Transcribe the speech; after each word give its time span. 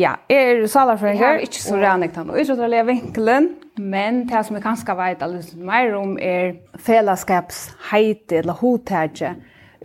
Ja, 0.00 0.14
er 0.32 0.62
salarfrøyngar, 0.70 1.40
er 1.40 1.44
ikke 1.44 1.60
så 1.60 1.76
rannig 1.76 2.12
tann 2.14 2.30
og 2.30 2.38
utrotterlige 2.40 2.86
vinkelen, 2.88 3.50
men 3.76 4.22
det 4.30 4.40
som 4.46 4.56
jeg 4.56 4.64
kanskje 4.64 4.96
vet 4.96 5.24
litt 5.28 5.54
mer 5.60 5.96
om 5.98 6.14
er 6.16 6.54
fellesskapsheite 6.80 8.40
eller 8.40 8.60
hodtætje 8.62 9.34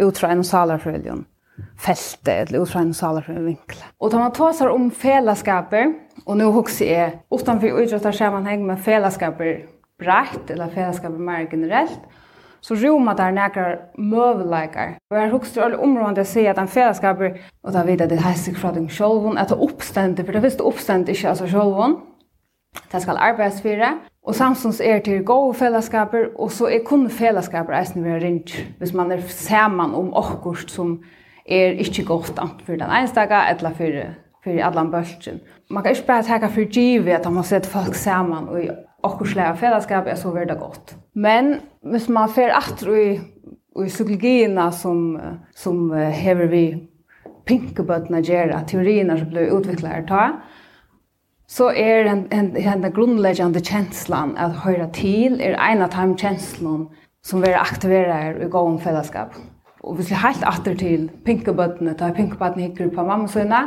utra 0.06 0.32
enn 0.32 0.46
salarfrøyljon 0.46 1.26
felte 1.80 2.34
eller 2.44 2.64
utra 2.64 2.82
enn 2.84 3.46
vinkel. 3.46 3.80
Og 4.00 4.12
da 4.12 4.20
man 4.20 4.34
tåsar 4.36 4.72
om 4.74 4.90
fellesskaper, 4.92 5.94
og 6.26 6.38
nå 6.40 6.52
hukse 6.56 6.88
er 6.88 7.20
utanfor 7.32 7.82
utrottersammanheng 7.84 8.66
med 8.66 8.82
fellesskaper 8.84 9.66
brett 10.00 10.52
eller 10.52 10.72
fellesskaper 10.74 11.20
mer 11.20 11.48
generelt, 11.52 12.00
så 12.68 12.76
roma 12.76 13.14
där 13.14 13.32
näkar 13.32 13.80
mövlikar. 13.98 14.98
Och 15.10 15.18
jag 15.18 15.30
huxar 15.30 15.62
alla 15.62 15.78
områden 15.78 16.22
att 16.22 16.28
se 16.28 16.48
att 16.48 16.58
en 16.58 16.68
fällskap 16.68 17.18
och 17.62 17.72
där 17.72 17.86
vet 17.86 18.02
att 18.02 18.10
det 18.10 18.16
här 18.16 18.34
sig 18.34 18.56
från 18.56 18.74
den 18.74 18.90
självon 18.90 19.38
att 19.38 19.52
uppstände 19.52 20.24
för 20.24 20.34
det 20.34 20.40
visst 20.40 20.62
uppstände 20.62 21.12
inte 21.12 21.30
alltså 21.30 21.46
självon. 21.46 22.02
Det 22.92 23.00
ska 23.02 23.12
arbetas 23.12 23.62
för 23.62 23.78
det. 23.78 23.98
Och 24.22 24.36
samstundes 24.36 24.82
är 24.82 25.00
till 25.00 25.24
goda 25.24 25.54
fällskap 25.54 26.14
och 26.36 26.52
så 26.52 26.70
är 26.70 26.86
kun 26.86 27.10
fällskap 27.10 27.70
är 27.70 28.04
vi 28.04 28.12
har 28.12 28.20
ringt. 28.20 28.52
Hvis 28.80 28.94
man 28.94 29.12
är 29.12 29.22
samman 29.22 29.94
om 29.94 30.14
akkurst 30.14 30.70
som 30.70 31.04
är 31.46 31.72
inte 31.72 32.02
gott 32.02 32.40
att 32.40 32.62
för 32.66 32.78
den 32.78 32.90
enstaka 32.90 33.44
eller 33.44 33.70
för 33.70 34.16
för 34.44 34.60
alla 34.60 34.86
bulten. 34.86 35.40
Man 35.70 35.84
kan 35.84 35.92
inte 35.92 36.08
bara 36.08 36.24
ta 36.24 36.48
för 36.48 36.62
givet 36.62 37.26
att 37.26 37.34
man 37.34 37.44
sett 37.44 37.66
folk 37.66 37.96
samman 37.96 38.50
och 38.50 38.60
i 38.60 38.70
akkurat 39.04 39.60
fällskap 39.60 40.08
är 40.08 40.16
så 40.16 40.32
väldigt 40.32 40.60
gott. 40.60 41.05
Men 41.16 41.56
hvis 41.88 42.10
man 42.12 42.32
fer 42.36 42.52
atro 42.56 42.96
i, 42.96 43.16
i 43.16 43.88
psykologina 43.88 44.68
som, 44.76 45.16
som 45.56 45.88
hever 45.96 46.52
vi 46.52 46.66
pinkebøtna 47.48 48.22
gjerra, 48.26 48.64
teorierna 48.68 49.18
som 49.20 49.32
blir 49.32 49.54
utviklare 49.56 50.04
ta, 50.10 50.26
så 51.48 51.70
er 51.78 52.10
en, 52.10 52.24
en, 52.34 52.52
en 52.58 52.86
grunnleggjande 52.94 53.62
kjenslan 53.64 54.34
at 54.42 54.64
høyra 54.64 54.90
til 54.96 55.38
er 55.44 55.58
en 55.62 55.86
av 55.86 55.94
de 55.94 56.18
kjenslene 56.20 56.90
som 57.26 57.42
vera 57.42 57.62
aktiverar 57.62 58.42
i 58.42 58.50
gåen 58.52 58.80
fellesskap. 58.82 59.38
Og 59.86 60.00
hvis 60.00 60.10
vi 60.10 60.18
helt 60.18 60.44
atter 60.46 60.76
til 60.78 61.08
pinkebøttene, 61.26 61.94
da 61.98 62.10
pinkebøttene 62.14 62.68
hikker 62.68 62.90
på 62.94 63.06
mamma 63.06 63.30
sine, 63.30 63.62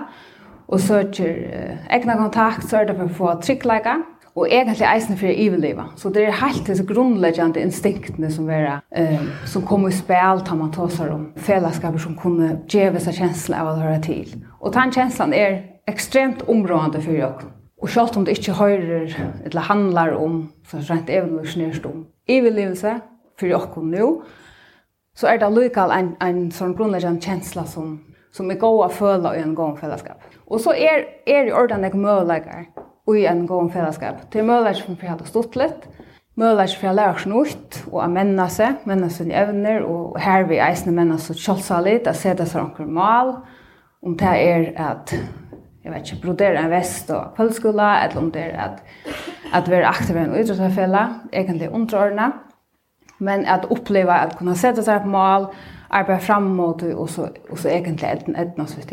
og 0.68 0.82
søker 0.84 1.30
eh, 1.48 1.84
egna 1.94 2.18
kontakt, 2.18 2.66
så 2.68 2.82
er 2.82 2.88
det 2.88 2.98
for 2.98 3.06
å 3.06 3.18
få 3.18 3.34
tryggleika, 3.40 4.00
og 4.38 4.46
egentlig 4.50 4.86
eisen 4.86 5.18
for 5.18 5.26
iveleva. 5.26 5.88
Så 5.96 6.10
det 6.14 6.24
er 6.26 6.36
helt 6.40 6.66
disse 6.66 6.86
grunnleggende 6.86 7.62
instinktene 7.62 8.30
som, 8.30 8.46
vera, 8.46 8.78
eh, 8.94 9.22
som 9.46 9.66
kommer 9.66 9.90
i 9.90 9.96
spil 9.96 10.44
tar 10.46 10.56
man 10.56 10.72
tåser 10.72 11.10
om 11.12 11.28
fellesskaper 11.36 11.98
som 12.02 12.16
kunne 12.18 12.60
gjøre 12.70 13.02
seg 13.02 13.18
kjenslen 13.18 13.58
av 13.58 13.72
å 13.72 13.78
høre 13.82 14.00
til. 14.04 14.34
Og 14.60 14.74
den 14.74 14.94
kjenslen 14.94 15.34
er 15.34 15.60
ekstremt 15.90 16.44
områdende 16.48 17.02
for 17.02 17.16
jokken. 17.16 17.54
Og 17.82 17.90
selv 17.90 18.16
om 18.18 18.24
det 18.26 18.38
ikke 18.38 18.58
hører 18.58 19.14
eller 19.44 19.60
handlar 19.60 20.16
om, 20.18 20.48
så 20.66 20.82
rent 20.88 21.10
evolusjonært 21.10 21.86
om, 21.86 22.06
ivelevelse 22.28 22.98
for 23.38 23.46
jokken 23.46 23.92
nå, 23.94 24.08
så 25.18 25.30
er 25.30 25.38
det 25.38 25.50
lykal 25.54 25.94
en, 25.94 26.12
en 26.22 26.44
sånn 26.54 26.74
grunnleggende 26.78 27.22
kjensla 27.22 27.64
som, 27.66 27.96
som 28.34 28.50
er 28.50 28.58
god 28.58 28.84
å 28.86 28.90
føle 28.94 29.34
i 29.34 29.42
en 29.42 29.54
god 29.58 29.78
fellesskap. 29.80 30.22
Og 30.46 30.62
så 30.62 30.74
er, 30.74 31.06
er 31.26 31.46
det 31.46 31.54
ordentlig 31.54 31.98
møleggere 31.98 32.66
i 33.16 33.26
en 33.26 33.46
god 33.46 33.70
fellesskap. 33.72 34.32
Det 34.32 34.40
er 34.40 34.48
mulig 34.48 34.76
for 34.82 34.92
å 34.92 35.10
ha 35.10 35.16
det 35.18 35.28
stått 35.28 35.56
litt, 35.56 35.86
mulig 36.38 36.68
for 36.76 36.90
å 36.90 36.96
lære 36.96 37.14
oss 37.16 37.26
noe 37.30 37.46
ut, 37.48 37.78
og 37.90 38.02
å 38.04 38.08
menne 38.12 38.48
seg, 38.52 38.82
menne 38.88 39.10
sine 39.12 39.36
evner, 39.38 39.84
og 39.86 40.18
her 40.22 40.46
vi 40.50 40.60
eisende 40.62 40.96
menne 40.96 41.18
seg 41.22 41.40
kjølsa 41.40 41.80
litt, 41.84 42.08
å 42.08 42.16
sette 42.16 42.46
seg 42.48 42.66
noen 42.78 42.92
mal, 42.94 43.34
om 44.04 44.16
det 44.18 44.34
er 44.34 44.68
at, 44.78 45.14
jeg 45.84 45.92
vet 45.94 46.04
ikke, 46.06 46.20
brodere 46.26 46.60
en 46.62 46.70
vest 46.72 47.10
og 47.14 47.32
kveldskola, 47.38 47.88
eller 48.04 48.20
om 48.20 48.30
det 48.34 48.44
er 48.50 48.60
at, 48.66 48.84
at 49.56 49.70
vi 49.70 49.78
er 49.78 49.88
aktive 49.88 50.20
i 50.20 50.28
en 50.28 50.36
utrettarfelle, 50.36 51.06
egentlig 51.32 51.72
underordnet, 51.72 52.44
men 53.18 53.48
at 53.50 53.66
oppleva 53.72 54.20
at 54.22 54.36
kunna 54.38 54.54
sätta 54.54 54.82
sig 54.82 55.00
på 55.02 55.08
mål, 55.08 55.48
arbeta 55.90 56.20
framåt 56.20 56.82
och 56.82 57.10
så, 57.10 57.28
og 57.50 57.58
så 57.58 57.68
egentligen 57.68 58.36
ett, 58.36 58.58
ett, 58.58 58.58
ett, 58.58 58.78
ett, 58.78 58.92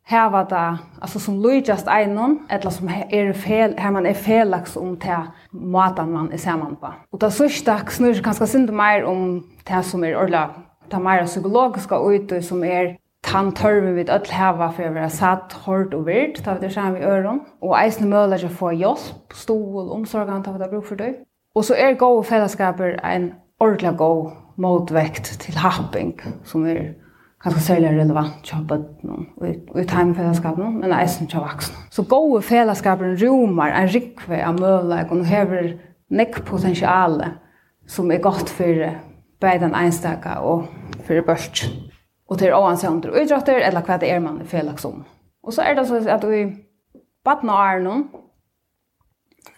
hava 0.07 0.45
da, 0.47 0.61
altså 1.03 1.19
som 1.19 1.41
lujast 1.43 1.89
einon, 1.91 2.37
eller 2.47 2.71
som 2.71 2.93
er 2.95 3.33
fel, 3.35 3.75
her 3.75 3.91
man 3.91 4.07
er 4.07 4.15
felaks 4.15 4.77
om 4.79 4.93
te 5.03 5.17
matan 5.51 6.13
man 6.15 6.29
er 6.31 6.39
saman 6.39 6.77
på. 6.79 6.93
Og 7.11 7.21
da 7.25 7.33
sørste 7.35 7.75
snur 7.91 8.15
seg 8.15 8.23
kanskje 8.23 8.47
sinde 8.53 8.77
mer 8.77 9.03
om 9.03 9.41
te 9.67 9.81
som 9.83 10.05
er 10.07 10.15
orla, 10.15 10.45
det 10.93 11.01
mer 11.03 11.25
psykologiska 11.27 11.99
ute 11.99 12.39
som 12.47 12.63
er 12.63 12.95
tan 13.27 13.51
tørve 13.51 13.97
vid 13.99 14.15
öll 14.15 14.31
hava 14.31 14.71
for 14.71 14.87
å 14.87 14.95
være 14.95 15.11
satt, 15.11 15.59
hård 15.67 15.99
og 15.99 16.07
virt, 16.07 16.39
ta 16.45 16.55
vi 16.55 16.69
det 16.69 16.73
samme 16.77 17.03
i 17.03 17.09
øron, 17.17 17.43
og 17.67 17.75
eisne 17.81 18.07
møller 18.07 18.39
seg 18.39 18.55
få 18.55 18.71
hjelp, 18.79 19.35
stol, 19.35 19.91
omsorgan, 19.91 20.47
ta 20.47 20.55
vi 20.55 20.63
det 20.63 20.71
bruk 20.71 20.87
for 20.87 21.03
døy. 21.03 21.17
Og 21.59 21.67
så 21.67 21.75
er 21.75 21.99
gode 21.99 22.23
fellesskaper 22.31 23.01
en 23.03 23.33
ordentlig 23.59 23.97
god 23.99 24.44
motvekt 24.61 25.35
til 25.43 25.57
happing 25.59 26.15
som 26.47 26.67
er 26.67 26.95
kanskje 27.45 27.61
særlig 27.61 27.91
relevant 27.99 28.45
til 28.45 28.65
bøtten 28.69 29.11
og 29.13 29.81
i 29.81 29.85
timefellesskapen, 29.85 30.79
men 30.81 30.93
eisen 30.97 31.29
til 31.29 31.45
vaksne. 31.45 31.77
Så 31.91 32.05
gode 32.09 32.43
fellesskapen 32.43 33.19
romar 33.21 33.75
en 33.77 33.91
rikve 33.93 34.41
av 34.41 34.57
møvleik 34.61 35.13
og 35.13 35.27
hever 35.29 35.75
nekk 36.15 36.45
potensiale 36.49 37.35
som 37.87 38.11
er 38.11 38.23
godt 38.25 38.49
for 38.49 38.87
bare 39.41 39.71
einstaka 39.77 40.39
og 40.41 40.69
for 41.05 41.21
børst. 41.27 41.67
Og 42.29 42.39
til 42.41 42.55
oansett 42.57 42.91
om 42.91 43.01
du 43.05 43.11
idrotter 43.13 43.61
eller 43.61 43.85
hva 43.85 43.99
det 44.01 44.09
er 44.11 44.23
man 44.25 44.41
i 44.41 44.49
fellesskapen. 44.49 45.05
Og 45.45 45.53
så 45.53 45.63
er 45.63 45.75
det 45.77 45.89
så 45.89 46.01
at 46.09 46.25
vi 46.25 46.47
badna 47.25 47.59
er 47.75 47.83
noen, 47.85 48.07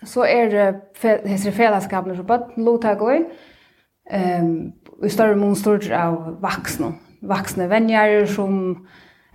så 0.06 0.26
er 0.26 0.50
det 0.50 1.20
hese 1.26 1.52
fellesskapene 1.54 2.16
som 2.16 2.26
bøtten 2.26 2.66
lotak 2.66 3.02
og 3.02 3.14
i, 3.14 3.20
i 5.04 5.08
større 5.12 5.36
mån 5.36 5.56
stort 5.56 5.90
av 5.90 6.36
vaksne. 6.42 6.94
Vaksne 7.26 7.68
venjer 7.70 8.26
som 8.30 8.86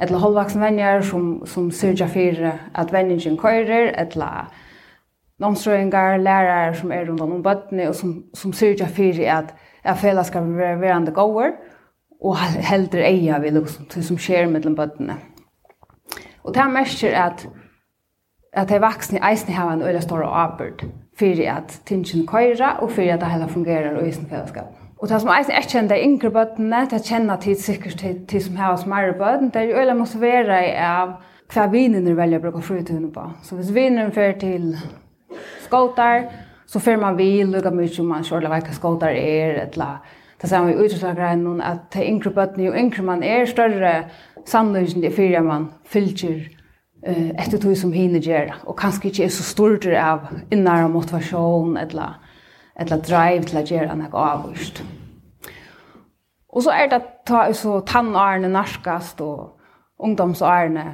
eller 0.02 0.18
halvvaksne 0.18 0.62
venjer 0.62 1.04
som, 1.06 1.26
som 1.46 1.72
sørger 1.72 2.10
for 2.10 2.46
at 2.82 2.94
venningen 2.94 3.38
køyrer, 3.38 3.92
eller 4.02 4.48
omstrøyngar, 5.42 6.18
lærere 6.18 6.76
som 6.76 6.92
er 6.92 7.06
rundt 7.10 7.22
om 7.22 7.44
bøttene, 7.44 7.90
og 7.90 7.96
som, 7.96 8.24
som 8.34 8.54
sørger 8.54 8.90
for 8.90 9.22
at, 9.38 9.54
at 9.84 9.98
fellesskapet 9.98 10.64
er 10.66 10.82
verande 10.82 11.14
gåer, 11.14 11.54
og 12.22 12.38
helder 12.40 13.06
eier 13.06 13.42
vi 13.42 13.54
liksom, 13.54 13.86
til 13.94 14.06
som 14.06 14.18
skjer 14.18 14.50
mellom 14.50 14.76
bøttene. 14.76 15.18
Og 16.44 16.54
det 16.54 16.62
er 16.64 16.74
mest 16.74 17.04
at 17.04 17.48
at 18.54 18.68
de 18.70 18.82
vaksne 18.84 19.22
eisne 19.24 19.54
har 19.56 19.70
en 19.72 19.82
øyla 19.82 20.02
stor 20.04 20.26
avbyrd, 20.28 20.84
for 21.20 21.44
at 21.48 21.82
tingene 21.86 22.28
køyrer, 22.28 22.82
og 22.82 22.92
for 22.92 23.02
at 23.02 23.20
det 23.22 23.32
hele 23.32 23.50
fungerer 23.50 24.00
i 24.04 24.12
sin 24.12 24.28
fellesskap. 24.28 24.81
Og 25.02 25.10
det 25.10 25.18
som 25.22 25.32
eisen 25.34 25.56
ikke 25.58 25.72
kjenner 25.74 25.96
de 25.96 26.04
yngre 26.06 26.30
bøttene, 26.30 26.84
det 26.90 27.00
er 27.00 27.08
kjenner 27.08 27.40
tid 27.42 27.58
sikkert 27.58 27.98
til, 27.98 28.20
til 28.30 28.44
som 28.46 28.60
har 28.62 28.76
smærre 28.78 29.16
bøtten, 29.18 29.50
det 29.50 29.62
er 29.62 29.72
jo 29.72 29.82
øyne 29.82 29.98
motivere 29.98 30.60
av 30.78 31.16
hva 31.52 31.66
vinene 31.72 32.14
velger 32.16 32.38
å 32.38 32.44
bruke 32.44 32.62
fritidene 32.62 33.10
på. 33.12 33.24
Så 33.42 33.58
hvis 33.58 33.74
vinene 33.74 34.14
fører 34.14 34.38
til 34.40 34.76
skåter, 35.66 36.28
så 36.70 36.80
fører 36.80 37.02
man 37.02 37.18
vil, 37.18 37.50
lukker 37.50 37.74
mye 37.74 37.98
om 38.00 38.14
man 38.14 38.28
kjører 38.28 38.54
hva 38.54 38.62
skåter 38.78 39.18
er, 39.18 39.58
eller 39.66 39.98
det 40.42 40.50
ser 40.50 40.70
vi 40.70 40.78
utslaggreinen 40.86 41.62
at 41.66 41.90
de 41.94 42.06
yngre 42.06 42.32
bøttene, 42.38 42.70
jo 42.70 42.78
yngre 42.78 43.04
man 43.04 43.26
er, 43.26 43.50
større 43.50 43.96
sannløsning 44.46 45.06
er 45.06 45.18
fyrir 45.18 45.42
man 45.46 45.72
fylgjer 45.90 46.46
uh, 47.08 47.30
etter 47.42 47.58
tog 47.58 47.74
som 47.78 47.94
hinner 47.94 48.22
gjør, 48.22 48.54
og 48.66 48.78
kanskje 48.78 49.10
ikke 49.10 49.26
er 49.26 49.34
så 49.34 49.50
stort 49.50 49.90
av 49.98 50.30
innere 50.54 50.90
motivasjon, 50.94 51.74
eller 51.82 52.22
eller 52.76 53.04
drive 53.04 53.48
til 53.48 53.62
å 53.62 53.66
gjøre 53.68 53.96
noe 54.00 54.26
avvist. 54.26 54.84
Og 56.52 56.66
så 56.66 56.74
er 56.76 56.90
det 56.92 57.02
ta, 57.28 57.46
så 57.56 57.80
tannårene 57.88 58.52
narkast 58.52 59.22
og 59.24 59.58
ungdomsårene 60.02 60.86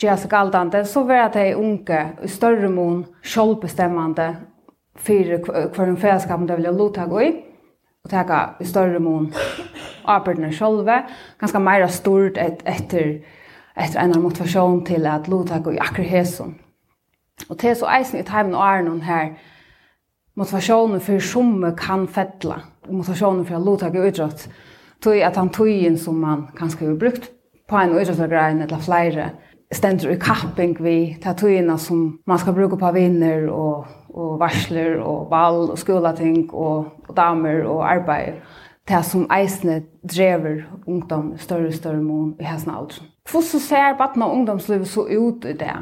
gjør 0.00 0.16
seg 0.16 0.32
galdende, 0.32 0.84
så 0.88 1.04
vil 1.04 1.20
at 1.20 1.36
til 1.36 1.58
unge 1.60 2.00
i 2.24 2.30
større 2.30 2.70
mån 2.72 3.04
selvbestemmende 3.22 4.30
for 5.00 5.76
hver 5.76 5.86
en 5.86 6.00
fellesskap 6.00 6.42
det 6.48 6.56
vil 6.58 6.74
låta 6.76 7.06
gå 7.08 7.20
i, 7.20 7.30
og 8.04 8.10
ta 8.10 8.40
i 8.60 8.64
større 8.64 9.00
mån 9.00 9.30
arbeidene 10.08 10.52
selv, 10.52 10.88
ganske 11.38 11.60
mer 11.60 11.86
stort 11.86 12.38
et, 12.40 12.62
etter, 12.66 13.20
etter 13.76 14.00
en 14.00 14.22
motivasjon 14.22 14.84
til 14.88 15.06
at 15.06 15.28
låta 15.28 15.60
gå 15.60 15.76
i 15.76 15.80
akkurat 15.80 16.10
hesen. 16.10 16.58
Og 17.48 17.58
til 17.58 17.76
så 17.76 17.88
eisen 17.96 18.20
i 18.20 18.26
timen 18.26 18.54
og 18.54 18.60
årene 18.60 19.04
her, 19.04 19.30
motivationen 20.40 21.00
för 21.00 21.20
som 21.20 21.76
kan 21.76 22.06
fettla 22.08 22.60
och 22.88 22.94
motivationen 22.94 23.44
för 23.44 23.54
att 23.54 23.64
låta 23.64 23.90
gå 23.90 24.04
utåt 24.04 24.48
tog 25.00 25.22
att 25.22 25.36
han 25.36 25.48
tog 25.48 25.98
som 25.98 26.20
man 26.20 26.46
kanske 26.56 26.86
har 26.86 26.94
brukt 26.94 27.30
på 27.68 27.76
en 27.76 27.98
utåtgrein 27.98 28.60
eller 28.60 28.76
flera 28.76 29.30
ständer 29.74 30.10
i 30.10 30.16
kapping 30.20 30.76
vi 30.80 31.18
tatuina 31.22 31.78
som 31.78 32.18
man 32.26 32.38
ska 32.38 32.52
bruka 32.52 32.76
på 32.76 32.92
vinner 32.92 33.48
och 33.48 33.86
och 34.08 34.38
varsler 34.38 34.96
och 34.96 35.28
ball 35.28 35.70
och 35.70 35.78
skolating 35.78 36.50
och, 36.50 36.78
och 37.08 37.14
damer 37.14 37.62
och 37.62 37.90
arbete 37.90 38.34
det 38.88 39.02
som 39.02 39.26
eisne 39.30 39.82
drever 40.02 40.64
ungdom 40.86 41.38
større 41.38 41.72
større 41.72 42.02
mån 42.02 42.34
i 42.40 42.44
hesten 42.44 42.72
alderen. 42.74 43.06
Hvordan 43.30 43.60
ser 43.60 43.96
baden 43.98 44.22
og 44.22 44.32
ungdomslivet 44.34 44.88
så 44.88 45.06
ut 45.06 45.44
i 45.44 45.52
det? 45.52 45.76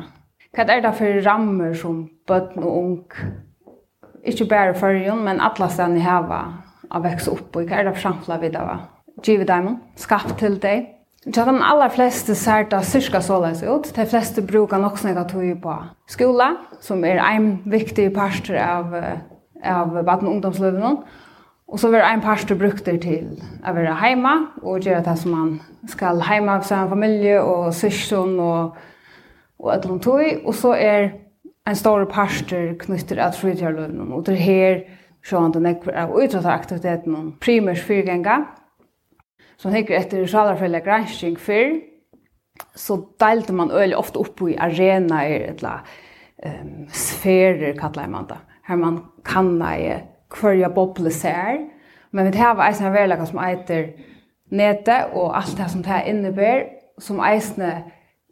Hva 0.52 0.64
er 0.64 0.82
det 0.82 0.94
for 0.98 1.22
rammer 1.24 1.74
som 1.74 2.08
bøtten 2.26 2.62
og 2.62 2.76
ung 2.76 3.04
ikke 4.28 4.48
bare 4.50 4.76
førjen, 4.78 5.24
men 5.24 5.40
alle 5.40 5.70
stedene 5.72 6.00
jeg 6.00 6.08
har 6.08 6.28
av 6.88 7.04
vekse 7.04 7.32
opp 7.32 7.56
og 7.56 7.68
hva 7.68 7.80
er 7.80 7.88
det 7.88 7.98
framfla 7.98 8.38
videre. 8.42 8.78
Give 9.24 9.44
dem, 9.48 9.76
skap 9.98 10.30
til 10.38 10.56
deg. 10.62 10.94
Så 11.26 11.44
de 11.44 11.54
aller 11.66 11.90
fleste 11.92 12.34
ser 12.38 12.68
det 12.70 12.84
cirka 12.86 13.20
så 13.20 13.40
løs 13.42 13.60
ut. 13.66 13.90
De 13.96 14.06
fleste 14.06 14.42
bruker 14.46 14.78
nok 14.80 15.00
snakka 15.00 15.26
tog 15.28 15.48
på 15.62 15.74
skola, 16.08 16.52
som 16.80 17.04
er 17.04 17.18
en 17.20 17.56
viktig 17.68 18.12
parter 18.14 18.60
av, 18.62 18.94
av 19.64 19.98
baden 20.06 20.28
og 20.28 20.36
ungdomsløven. 20.36 21.00
Og 21.68 21.80
så 21.80 21.90
vil 21.92 22.00
en 22.00 22.22
brukt 22.56 22.86
det 22.86 23.00
til 23.02 23.42
å 23.60 23.74
være 23.76 23.96
hjemme, 24.00 24.34
og 24.62 24.80
gjøre 24.80 25.04
det 25.04 25.18
som 25.18 25.34
man 25.34 25.60
skal 25.86 26.22
hjemme 26.22 26.54
av 26.54 26.62
sin 26.62 26.88
familie 26.88 27.42
og 27.42 27.74
syskjøn 27.74 28.38
og, 28.40 28.78
og 29.58 29.74
et 29.74 29.82
eller 29.82 29.92
annet 29.92 30.02
tog. 30.02 30.46
Og 30.46 30.54
så 30.54 30.72
er 30.72 31.10
en 31.68 31.76
stor 31.76 32.04
parster 32.08 32.72
knytter 32.80 33.20
at 33.20 33.36
fritidsarløven, 33.36 34.12
og 34.12 34.24
det 34.26 34.38
her 34.40 34.80
sjåan 35.26 35.52
den 35.52 35.68
ekver 35.68 35.96
av 36.04 36.14
utrattaktiviteten 36.16 37.16
og 37.16 37.32
primers 37.42 37.82
fyrgenga, 37.84 38.40
som 39.58 39.74
hikker 39.74 39.98
etter 39.98 40.26
sjalarfellig 40.30 40.82
gransking 40.86 41.38
fyrr, 41.40 41.80
så 42.78 42.98
delte 43.20 43.54
man 43.54 43.72
øl 43.74 43.94
ofte 43.98 44.22
opp 44.22 44.40
i 44.46 44.56
arenaer, 44.58 45.50
etla 45.52 45.80
um, 46.46 46.86
sferer, 46.94 47.74
kallar 47.78 48.08
man 48.10 48.28
det, 48.30 48.38
her 48.68 48.78
man 48.80 49.02
kan 49.26 49.52
i 49.74 49.98
kvarja 50.32 50.70
boble 50.72 51.12
ser, 51.12 51.66
men 52.12 52.32
vi 52.32 52.40
har 52.40 52.58
eisne 52.64 52.92
verlega 52.94 53.26
som 53.28 53.40
eiter 53.42 53.90
nete 54.50 55.02
og 55.12 55.34
alt 55.36 55.56
det 55.58 55.70
som 55.70 55.82
det 55.84 56.02
innebär, 56.08 56.64
som 56.98 57.20
eisne, 57.20 57.84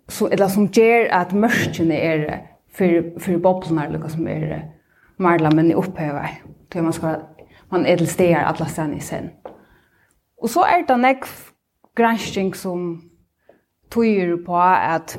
som, 0.08 0.30
eller 0.32 0.48
som 0.48 0.68
gjer 0.72 1.10
at 1.12 1.34
mørkene 1.36 1.96
er 1.96 2.26
för 2.76 3.20
för 3.20 3.36
bobblarna 3.36 3.88
lukar 3.88 4.08
som 4.08 4.28
är 4.28 4.70
marla 5.16 5.50
men 5.50 5.72
upphäva. 5.72 6.28
Det 6.68 6.82
man 6.82 6.92
ska 6.92 7.16
man 7.68 7.86
är 7.86 7.96
till 7.96 8.08
stegar 8.08 8.44
alla 8.44 8.66
stan 8.66 8.94
i 8.94 9.00
sen. 9.00 9.30
Och 10.42 10.50
så 10.50 10.64
är 10.64 10.86
det 10.86 10.96
näck 10.96 11.24
granskning 11.96 12.54
som 12.54 13.02
tyr 13.88 14.36
på 14.36 14.56
att 14.56 15.18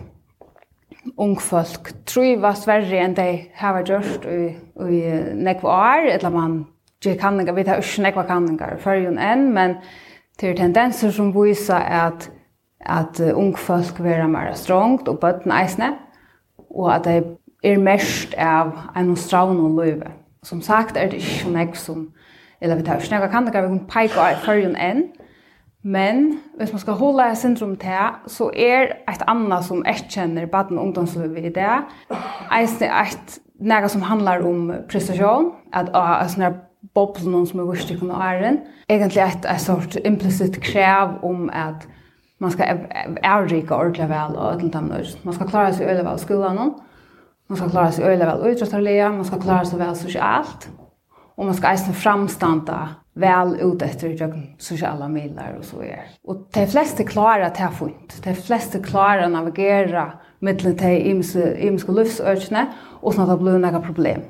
ung 1.18 1.36
folk 1.40 2.06
trivas 2.06 2.68
värre 2.68 3.00
enn 3.00 3.14
de 3.14 3.52
har 3.56 3.80
gjort 3.80 4.26
i, 4.26 4.58
i 4.90 5.02
nekva 5.34 5.70
år, 5.70 6.08
eller 6.12 6.30
man 6.30 6.58
gjør 7.04 7.16
kanningar, 7.22 7.56
vi 7.56 7.64
tar 7.64 7.82
ikke 7.82 8.04
nekva 8.04 8.26
kanningar 8.28 8.78
før 8.84 9.00
jo 9.06 9.14
enn, 9.14 9.48
men 9.54 9.78
det 10.40 10.50
er 10.50 10.60
tendenser 10.60 11.14
som 11.16 11.32
viser 11.36 11.80
at, 11.80 12.30
at 12.80 13.22
ung 13.34 13.56
folk 13.58 14.00
vera 14.04 14.28
mer 14.28 14.54
strongt 14.54 15.08
og 15.08 15.22
bøtten 15.24 15.54
eisne, 15.56 15.94
og 16.70 16.92
at 16.96 17.08
de 17.08 17.38
er 17.64 17.80
mest 17.82 18.36
av 18.38 18.74
en 18.98 19.16
stravn 19.16 19.60
og 19.60 19.78
løyve. 19.80 20.12
Som 20.44 20.62
sagt 20.62 20.98
er 20.98 21.10
det 21.10 21.22
ikke 21.22 21.40
så 21.44 21.54
nek 21.54 21.76
som, 21.76 22.10
eller 22.62 22.80
vi 22.80 22.86
tar 22.88 23.02
ikke 23.02 23.18
nek 23.18 23.32
kan 23.32 23.48
vi 23.48 23.56
kan 23.56 23.80
peke 23.90 24.22
av 24.22 24.44
førjen 24.46 24.76
enn, 24.76 25.08
men 25.84 26.40
hvis 26.58 26.72
man 26.74 26.80
skal 26.80 26.94
holde 27.00 27.26
et 27.32 27.38
syndrom 27.38 27.76
til, 27.80 28.16
så 28.28 28.50
er 28.56 28.94
et 29.08 29.24
annet 29.28 29.66
som 29.66 29.84
jeg 29.86 30.08
kjenner 30.10 30.46
baden 30.46 30.78
og 30.78 30.88
ungdomsløyve 30.90 31.42
i 31.48 31.54
det, 31.54 31.76
eisne 32.52 32.90
et 33.02 33.38
noe 33.60 33.90
som 33.90 34.02
handler 34.06 34.44
om 34.46 34.72
prestasjon, 34.90 35.52
at 35.74 35.90
det 35.94 36.02
er 36.02 36.34
sånn 36.34 36.58
boblen 36.96 37.46
som 37.48 37.62
er 37.62 37.70
vurs 37.70 37.86
til 37.86 38.00
kunne 38.00 38.18
æren, 38.22 38.60
egentlig 38.90 39.24
et, 39.24 39.46
et 39.50 39.62
sort 39.62 39.98
implicit 40.06 40.60
krev 40.64 41.18
om 41.26 41.48
at 41.54 41.88
man 42.40 42.54
skal 42.54 42.84
avrike 43.26 43.74
ordentlig 43.74 44.10
vel 44.10 44.36
og 44.38 44.54
ødelig 44.54 45.16
Man 45.24 45.34
skal 45.34 45.50
klare 45.50 45.74
seg 45.74 45.88
ødelig 45.90 46.06
vel 46.06 46.20
i 46.20 46.26
skolen, 46.26 46.74
Man 47.48 47.60
skal 47.60 47.72
klare 47.72 47.94
seg 47.96 48.08
øyla 48.10 48.28
vel 48.28 48.52
utrottarlega, 48.52 49.12
man 49.16 49.28
skal 49.28 49.40
klare 49.40 49.68
seg 49.70 49.80
vel 49.80 49.96
sosialt, 49.96 50.68
og 51.38 51.46
man 51.48 51.56
skal 51.56 51.76
eisen 51.78 51.96
framstanda 51.96 52.80
vel 53.18 53.54
ut 53.62 53.84
etter 53.86 54.14
jøkken 54.14 54.44
sosiala 54.62 55.08
midler 55.10 55.56
og 55.58 55.66
så 55.66 55.82
er. 55.86 56.10
Og 56.28 56.48
de 56.54 56.66
fleste 56.70 57.06
klarer 57.08 57.54
det 57.56 57.70
funnet. 57.78 58.18
De 58.26 58.34
fleste 58.36 58.82
klarer 58.84 59.26
å 59.26 59.32
navigere 59.32 60.10
mittelen 60.44 60.76
til 60.78 61.08
imiske 61.08 61.96
livsøkene, 61.96 62.66
og 63.02 63.14
sånn 63.14 63.26
at 63.26 63.32
det 63.32 63.40
blir 63.42 63.62
noen 63.62 63.86
problem. 63.86 64.26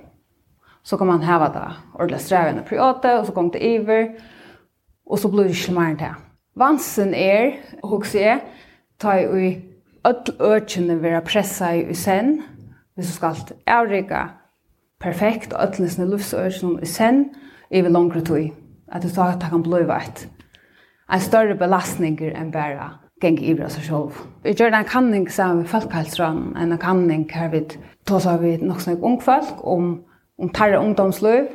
Så 0.87 0.99
kan 0.99 1.09
man 1.09 1.25
heve 1.25 1.49
det 1.55 1.65
ordentlig 1.97 2.21
strevende 2.23 2.63
priote, 2.67 3.17
og 3.17 3.25
så 3.27 3.33
kommer 3.35 3.55
det 3.55 3.63
iver, 3.65 4.11
og 5.07 5.19
så 5.19 5.31
blir 5.31 5.49
det 5.49 5.57
ikke 5.57 5.75
mer 5.75 5.89
enn 5.91 5.99
det. 5.99 6.13
Vansen 6.57 7.15
er, 7.17 7.57
og 7.81 7.97
hos 7.97 8.13
jeg, 8.15 8.39
tar 9.01 9.25
i 9.25 9.49
ødel 10.07 10.37
økene 10.53 11.01
være 11.01 11.25
pressa 11.25 11.73
i 11.75 11.97
sen, 11.97 12.37
hvis 12.97 13.07
du 13.07 13.13
skal 13.13 13.35
avrika 13.69 14.23
perfekt 14.99 15.53
og 15.53 15.67
ødelsene 15.67 16.09
livsørsene 16.09 16.81
i 16.81 16.85
sen, 16.89 17.25
i 17.71 17.81
vil 17.81 17.91
langere 17.91 18.23
tog, 18.25 18.53
at 18.91 19.03
du 19.03 19.09
tar 19.09 19.35
at 19.35 19.41
det 19.41 19.51
kan 19.51 19.63
bli 19.63 19.83
vært. 19.85 20.25
En 21.13 21.21
større 21.21 21.55
belastning 21.55 22.17
enn 22.25 22.51
bare 22.51 22.89
geng 23.21 23.37
i 23.39 23.53
oss 23.63 23.77
selv. 23.85 24.17
Vi 24.43 24.53
gjør 24.53 24.73
en 24.73 24.87
kanning 24.87 25.29
sammen 25.31 25.61
med 25.61 25.69
folkehelseran, 25.71 26.55
en 26.57 26.77
kanning 26.77 27.27
her 27.31 27.51
vi 27.53 27.63
tar 28.05 28.27
av 28.27 28.41
vi 28.41 28.57
nok 28.57 28.81
snakk 28.81 29.03
ung 29.03 29.21
folk 29.21 29.61
om, 29.61 29.99
om 30.39 30.49
tarre 30.49 30.79
ungdomsløv, 30.79 31.47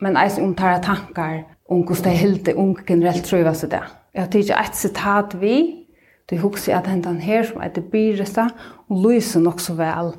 men 0.00 0.16
eis 0.16 0.38
om 0.38 0.54
tarre 0.54 0.82
tankar 0.82 1.42
om 1.68 1.82
hvordan 1.82 2.04
det 2.04 2.12
er 2.12 2.22
hilde 2.22 2.56
ung 2.56 2.76
generelt 2.86 3.24
trøyvas 3.24 3.64
i 3.64 3.72
det. 3.72 3.82
Jeg 4.14 4.22
har 4.22 4.30
tidlig 4.30 4.54
et 4.54 4.76
sitat 4.76 5.40
vi, 5.40 5.56
du 6.30 6.36
husker 6.36 6.76
at 6.76 6.86
hentan 6.86 7.20
her 7.22 7.42
som 7.42 7.60
heter 7.62 7.82
Byresa, 7.82 8.48
og 8.88 9.02
lyser 9.02 9.40
nok 9.40 9.60
så 9.60 9.74
vel 9.74 10.14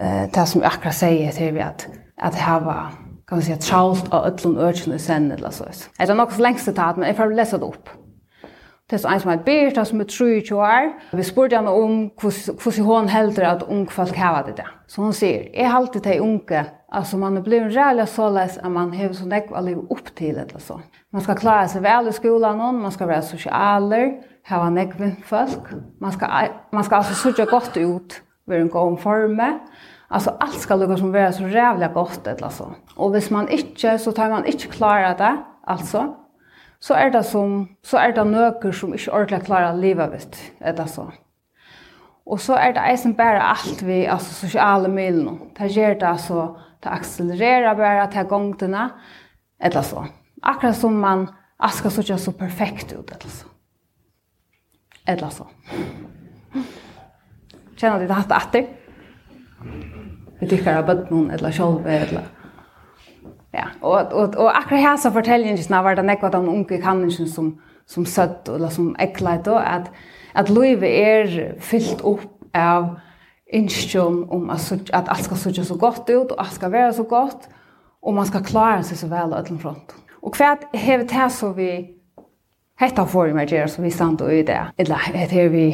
eh 0.00 0.30
det 0.32 0.46
som 0.46 0.60
jag 0.60 0.72
akkurat 0.72 0.94
säger 0.94 1.32
till 1.32 1.54
vi 1.54 1.60
att 1.60 1.88
att 2.16 2.64
var 2.64 2.86
kan 3.26 3.38
man 3.38 3.42
säga 3.42 3.56
trout 3.56 4.08
och 4.08 4.26
ödlon 4.26 4.58
örchen 4.58 4.94
i 4.94 4.98
sen 4.98 5.32
eller 5.32 5.50
så. 5.50 5.64
Är 5.98 6.06
det 6.06 6.14
något 6.14 6.38
längst 6.38 6.64
citat 6.64 6.96
men 6.96 7.08
jag 7.08 7.16
får 7.16 7.30
läsa 7.30 7.58
det 7.58 7.64
upp. 7.64 7.88
Det 8.88 8.96
är 8.96 8.98
så 8.98 9.08
en 9.08 9.20
som 9.20 9.30
är 9.30 9.36
bärt 9.36 9.88
som 9.88 10.00
är 10.00 10.04
tro 10.04 10.28
i 10.28 10.52
år. 10.52 10.92
Vi 11.16 11.24
spurgade 11.24 11.56
henne 11.56 11.70
om 11.70 12.10
hur 12.20 12.82
hon 12.82 13.08
hällde 13.08 13.50
att 13.50 13.62
ung 13.62 13.86
folk 13.86 14.16
hava 14.16 14.42
det 14.42 14.52
där. 14.52 14.68
Så 14.86 15.02
hon 15.02 15.12
säger, 15.12 15.60
jag 15.60 15.68
har 15.68 15.76
alltid 15.76 16.02
det 16.02 16.20
unga. 16.20 16.66
Alltså 16.88 17.16
man 17.16 17.36
har 17.36 17.42
blivit 17.42 17.76
rädda 17.76 18.06
så 18.06 18.30
läs 18.30 18.58
att 18.58 18.70
man 18.70 18.96
har 18.96 19.12
så 19.12 19.26
näkva 19.26 19.60
liv 19.60 19.78
upp 19.78 20.14
till 20.14 20.34
det. 20.34 20.60
Så. 20.60 20.80
Man 21.12 21.22
ska 21.22 21.34
klara 21.34 21.68
sig 21.68 21.80
väl 21.80 22.08
i 22.08 22.12
skolan, 22.12 22.80
man 22.80 22.92
ska 22.92 23.06
vara 23.06 23.22
socialer, 23.22 24.12
hava 24.44 24.70
näkva 24.70 25.10
folk. 25.24 25.64
Man 26.00 26.12
ska, 26.12 26.26
man 26.72 26.84
ska 26.84 26.96
alltså 26.96 27.14
sörja 27.14 27.50
gott 27.50 27.76
ut 27.76 28.22
vi 28.46 28.56
en 28.56 28.68
god 28.68 29.00
form. 29.00 29.60
Alltså 30.08 30.36
allt 30.40 30.60
ska 30.60 30.76
lukka 30.76 30.96
som 30.96 31.12
vara 31.12 31.32
så 31.32 31.44
rävla 31.44 31.88
gott 31.88 32.26
eller 32.26 32.48
så. 32.48 32.74
Och 32.96 33.10
hvis 33.10 33.30
man 33.30 33.48
inte 33.48 33.98
så 33.98 34.12
tar 34.12 34.30
man 34.30 34.46
inte 34.46 34.66
klara 34.66 35.14
det 35.14 35.36
alltså 35.66 36.16
så 36.78 36.94
är 36.94 37.10
det 37.10 37.22
som 37.22 37.68
så 37.82 37.96
är 37.96 38.12
det 38.12 38.24
nöker 38.24 38.72
som 38.72 38.92
inte 38.92 39.10
ordentligt 39.10 39.44
klara 39.44 39.72
livet 39.72 40.12
vet 40.12 40.38
eller 40.60 40.86
så. 40.86 41.12
Och 42.24 42.40
så 42.40 42.54
är 42.54 42.72
det 42.72 42.80
eisen 42.80 43.12
bara 43.12 43.42
allt 43.42 43.82
vi 43.82 44.06
alltså 44.06 44.34
sociala 44.34 44.88
medel. 44.88 45.28
Det 45.58 45.66
ger 45.66 45.94
det 45.94 46.08
alltså 46.08 46.56
det 46.80 46.88
accelererar 46.88 47.74
bara 47.74 48.06
till 48.06 48.22
gångterna 48.22 48.90
eller 49.60 49.82
så. 49.82 50.06
Akkurat 50.42 50.76
som 50.76 51.00
man 51.00 51.34
aska 51.56 51.90
så 51.90 52.18
så 52.18 52.32
perfekt 52.32 52.92
ut 52.92 53.10
eller 53.10 53.30
så. 53.30 53.46
Eller 55.04 55.28
så. 55.28 55.46
Känner 57.82 58.00
du 58.00 58.06
det 58.06 58.14
att 58.14 58.52
det? 58.52 58.66
Vi 60.40 60.48
tykker 60.48 60.76
av 60.76 60.86
bøtten, 60.86 61.30
eller 61.30 61.50
sjolv, 61.50 61.86
eller... 61.86 62.28
Ja, 63.52 63.64
og, 63.80 64.12
og, 64.12 64.36
og 64.38 64.50
akkurat 64.54 64.82
her 64.84 65.00
så 65.02 65.10
fortellingen 65.10 65.58
var 65.82 65.96
det 65.98 66.04
nekva 66.06 66.28
de 66.30 66.38
unge 66.38 66.78
kanningen 66.78 67.26
som, 67.28 67.48
som 67.86 68.06
søtt, 68.06 68.46
eller 68.48 68.70
som 68.70 68.92
eklet, 69.02 69.48
og 69.50 69.58
at, 69.66 69.88
at 70.34 70.50
livet 70.50 70.92
er 71.00 71.34
fyllt 71.58 72.04
opp 72.06 72.22
av 72.54 72.86
innskjøn 73.50 74.20
om 74.30 74.46
at, 74.54 74.68
at 74.94 75.10
alt 75.10 75.24
skal 75.26 75.40
søtja 75.42 75.64
så 75.66 75.74
godt 75.74 76.06
ut, 76.06 76.30
og 76.30 76.38
alt 76.38 76.54
skal 76.54 76.72
være 76.72 76.92
så 77.00 77.02
godt, 77.02 77.48
og 78.02 78.14
man 78.14 78.30
skal 78.30 78.44
klara 78.46 78.84
seg 78.86 79.00
så 79.00 79.08
vel 79.10 79.34
av 79.34 79.50
front. 79.58 79.96
Og 80.22 80.38
hva 80.38 80.54
hevet 80.70 81.10
det 81.10 81.26
så 81.34 81.50
vi 81.58 81.72
hetta 82.78 83.08
for 83.10 83.26
i 83.26 83.34
meg, 83.34 83.50
så 83.66 83.82
vi 83.82 83.90
stand 83.90 84.22
og 84.22 84.30
i 84.30 84.44
det, 84.46 84.60
eller 84.78 85.10
hevet 85.10 85.50
vi 85.50 85.66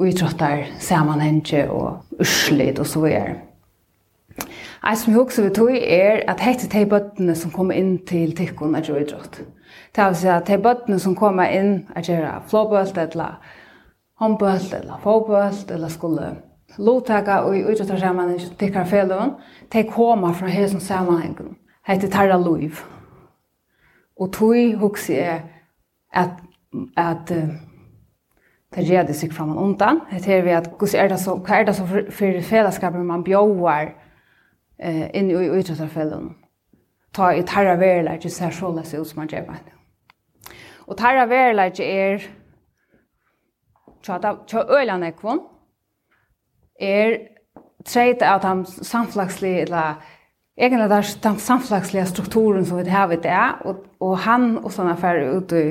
utrottar 0.00 0.66
sammanhenge 0.78 1.70
og 1.70 2.20
urslit 2.20 2.78
og 2.78 2.86
så 2.86 3.00
videre. 3.00 3.34
Ein 4.80 4.96
som 4.96 5.12
jeg 5.12 5.20
husker 5.20 5.42
vi 5.42 5.54
tog 5.54 5.70
er 5.76 6.22
at 6.28 6.40
hette 6.40 6.68
de 6.72 6.86
bøttene 6.88 7.34
som 7.36 7.50
kommer 7.52 7.76
inn 7.76 7.98
til 8.08 8.32
tikkun 8.36 8.74
at 8.74 8.88
jo 8.88 8.96
idrott. 8.96 9.42
Det 9.96 10.04
vil 10.06 10.16
si 10.16 10.28
at 10.28 10.46
de 10.48 10.58
bøttene 10.58 10.98
som 10.98 11.16
kommer 11.16 11.52
inn 11.52 11.88
at 11.96 12.08
gjerne 12.08 12.40
flåbølt 12.48 12.98
eller 12.98 13.40
håndbølt 14.20 14.74
eller 14.74 15.00
fåbølt 15.02 15.70
eller 15.70 15.88
skulle 15.88 16.36
lottaka 16.78 17.40
og 17.44 17.56
utrottar 17.72 17.98
sammanhenge 17.98 18.54
tikkar 18.58 18.84
fellowen, 18.84 19.30
de 19.72 19.84
kommer 19.84 20.32
fra 20.32 20.46
hesen 20.46 20.80
sammanhengen. 20.80 21.56
Hette 21.86 22.08
tarra 22.08 22.38
loiv. 22.38 22.80
Og 24.20 24.32
tog 24.32 24.76
husker 24.78 25.14
jeg 25.14 25.42
at, 26.12 26.30
at 26.96 27.30
uh, 27.30 27.48
det 28.74 28.84
gjør 28.86 29.08
det 29.08 29.16
seg 29.16 29.32
sikkert 29.32 29.56
og 29.56 29.62
undan. 29.64 30.00
Det 30.10 30.28
er 30.30 30.44
vi 30.46 30.54
at 30.54 30.68
hva 30.78 30.88
er 30.94 31.08
det 31.10 31.18
så, 31.20 31.34
hva 31.34 31.58
er 31.58 31.66
det 31.66 31.74
så 31.76 31.86
for, 31.86 32.10
for 32.14 32.42
fellesskapen 32.46 33.06
man 33.06 33.24
bjøver 33.26 33.90
eh, 34.78 35.08
inn 35.14 35.30
i 35.30 35.38
utrettarfellen? 35.48 36.36
Ta 37.14 37.32
i 37.34 37.42
tarra 37.42 37.74
verilegge 37.80 38.30
ser 38.30 38.54
så 38.54 38.70
løs 38.70 38.94
ut 38.94 39.08
som 39.08 39.24
man 39.24 39.30
gjør 39.30 39.50
det. 39.50 39.74
Og 40.86 40.98
tarra 40.98 41.26
verilegge 41.26 41.86
er 41.86 42.28
tja 44.06 44.62
øyla 44.70 44.96
nekvon 44.96 45.42
er 46.80 47.18
treit 47.84 48.22
av 48.22 48.40
de 48.40 48.84
samflagslige 48.86 49.66
eller 49.66 49.98
egentlig 50.56 50.90
der, 50.90 51.10
de 51.22 51.40
samflagslige 51.40 52.06
strukturen 52.06 52.66
som 52.66 52.78
vi 52.78 52.90
har 52.90 53.12
i 53.12 53.16
det 53.20 53.36
og, 53.64 53.84
og 54.00 54.18
han 54.24 54.56
og 54.58 54.72
sånne 54.72 54.94
affærer 54.96 55.36
ut 55.36 55.52
i 55.52 55.66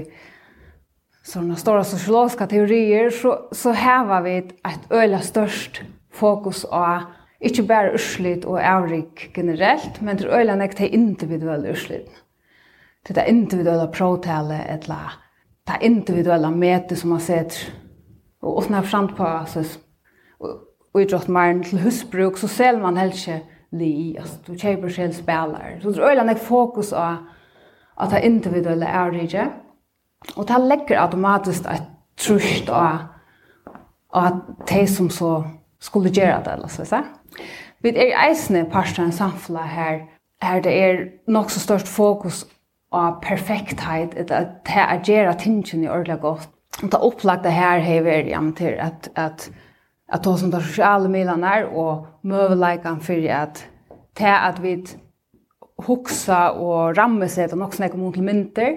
sådana 1.30 1.56
stora 1.56 1.84
sociologiska 1.84 2.48
teorier 2.48 3.10
så, 3.10 3.48
så 3.52 3.72
hävar 3.72 4.22
vi 4.22 4.38
ett 4.38 4.92
öjla 4.92 5.20
störst 5.20 5.82
fokus 6.14 6.66
av 6.66 7.02
inte 7.40 7.64
bara 7.64 7.92
urslit 7.92 8.46
och 8.46 8.60
avrik 8.60 9.32
generellt, 9.38 10.02
men 10.02 10.18
det 10.18 10.24
är 10.24 10.28
öjla 10.28 10.56
näkt 10.56 10.78
till 10.78 10.94
individuella 10.94 11.68
urslit. 11.68 12.12
Till 13.06 13.16
det 13.16 13.30
individuella 13.30 13.88
pråtale 13.88 14.58
eller 14.58 15.12
det 15.64 15.86
individuella 15.86 16.52
mäte 16.52 16.96
som 16.96 17.10
man 17.10 17.20
ser 17.20 17.46
och 18.42 18.58
åtna 18.58 18.84
framt 18.84 19.18
på 19.18 19.24
oss 19.24 19.80
och 20.94 21.02
idrott 21.02 21.28
mer 21.28 21.64
till 21.64 21.78
husbruk 21.78 22.38
så 22.38 22.48
ser 22.48 22.78
man 22.78 22.98
helst 22.98 23.28
inte 23.28 23.42
li, 23.72 24.18
alltså 24.20 24.38
du 24.46 24.58
köper 24.58 24.90
själv 24.90 25.12
spelare. 25.12 25.80
Så 25.82 25.92
det 25.92 26.04
är 26.04 26.24
näkt 26.24 26.44
fokus 26.44 26.94
av 26.94 27.16
att 27.96 28.12
det 28.12 28.26
individuella 28.26 29.06
avriket 29.06 29.50
Og 30.36 30.48
det 30.48 30.60
legger 30.62 31.00
automatisk 31.00 31.66
et 31.72 31.88
trusht 32.20 32.70
av, 32.70 33.08
at 34.16 34.40
de 34.70 34.86
som 34.88 35.10
så 35.10 35.44
skulle 35.80 36.12
gjøre 36.12 36.44
det, 36.46 36.54
eller 36.54 36.72
så 36.72 36.84
å 36.84 37.04
Vi 37.82 37.90
er 37.96 38.16
eisende 38.28 38.66
parster 38.72 39.06
en 39.06 39.16
samfunn 39.16 39.58
her, 39.64 40.02
her 40.44 40.62
det 40.62 40.74
er 40.74 41.06
nok 41.28 41.52
så 41.52 41.60
størst 41.60 41.88
fokus 41.88 42.44
av 42.92 43.22
perfekthet, 43.24 44.18
at 44.18 44.28
det 44.68 44.76
er 44.76 45.04
gjøre 45.06 45.38
tingene 45.40 45.86
i 45.86 45.90
ordentlig 45.90 46.20
godt. 46.20 46.50
Og 46.84 46.92
det 46.92 47.00
opplagte 47.00 47.52
her 47.52 47.80
har 47.80 48.04
vært 48.04 48.28
ja, 48.28 48.42
til 48.56 48.76
at, 48.80 49.10
at, 49.16 49.50
at 50.10 50.24
de 50.24 50.38
som 50.38 50.52
tar 50.52 50.64
sosiale 50.64 51.10
midlene 51.12 51.48
er, 51.48 51.70
og 51.72 52.08
møveleikene 52.24 53.04
for 53.04 53.30
at 53.32 53.64
det 54.20 54.36
at 54.36 54.60
vi 54.64 54.76
hoksa 55.88 56.50
og 56.60 56.98
rammer 56.98 57.32
seg 57.32 57.50
til 57.50 57.60
nok 57.60 57.76
sånne 57.76 57.92
kommuner 57.94 58.18
til 58.18 58.28
mynter, 58.28 58.74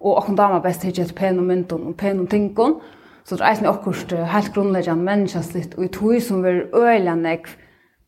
og 0.00 0.16
okkur 0.16 0.36
dama 0.36 0.60
best 0.64 0.84
hitje 0.84 1.04
etter 1.04 1.16
penum 1.16 1.48
myndun 1.50 1.90
og 1.90 1.96
penum 1.96 2.26
tingun, 2.26 2.78
så 3.24 3.36
det 3.36 3.44
er 3.44 3.50
eisne 3.50 3.68
okkurst 3.68 4.14
helt 4.32 4.54
grunnleggjande 4.54 5.04
menneskastlitt 5.04 5.76
og 5.78 5.84
i 5.84 5.90
tog 5.92 6.16
som 6.24 6.44
vi 6.44 6.62
øyla 6.74 7.14
nekv 7.14 7.52